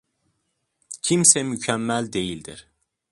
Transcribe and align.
Kimse 1.01 1.43
mükemmel 1.43 2.13
değildir. 2.13 2.67